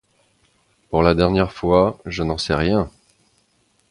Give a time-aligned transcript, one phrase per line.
[0.89, 2.89] Pour la dernière fois: je n’en sais rien!